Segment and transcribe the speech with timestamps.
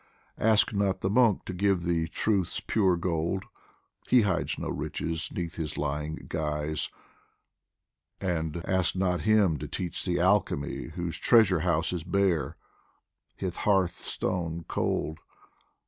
[0.35, 3.43] DIVAN OF HAFIZ Ask not the monk to give thee Truth's pure gold,
[4.07, 6.89] He hides no riches 'neath his lying guise;
[8.19, 12.57] And ask not him to teach thee alchemy Whose treasure house is bare,
[13.35, 15.19] his hearth stone cold.